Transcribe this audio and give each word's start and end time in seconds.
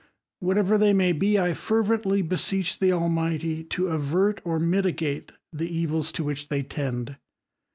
itever 0.41 0.79
they 0.79 0.93
may 0.93 1.11
be, 1.11 1.39
I 1.39 1.53
fervently 1.53 2.23
beseech 2.23 2.79
the 2.79 2.89
Al 2.91 3.05
illy 3.15 3.63
to 3.65 3.89
avert 3.89 4.41
or 4.43 4.57
mitigate 4.57 5.31
the 5.53 5.69
evils 5.69 6.11
to 6.13 6.23
which 6.23 6.47
they 6.49 6.63
itend. 6.63 7.17